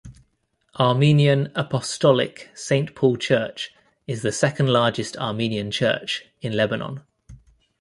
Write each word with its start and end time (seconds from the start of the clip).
Armenian 0.79 1.51
Apostolic 1.55 2.49
Saint 2.55 2.95
Paul 2.95 3.17
Church 3.17 3.69
is 4.07 4.23
the 4.23 4.31
second 4.31 4.65
largest 4.69 5.15
Armenian 5.17 5.69
church 5.69 6.23
in 6.41 6.53
Lebanon. 6.53 7.01